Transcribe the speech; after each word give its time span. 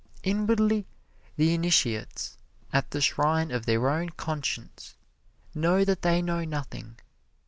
Inwardly 0.23 0.87
the 1.35 1.53
initiates 1.53 2.35
at 2.73 2.89
the 2.89 3.01
shrine 3.01 3.51
of 3.51 3.67
their 3.67 3.87
own 3.87 4.09
conscience 4.09 4.95
know 5.53 5.85
that 5.85 6.01
they 6.01 6.23
know 6.23 6.43
nothing. 6.43 6.97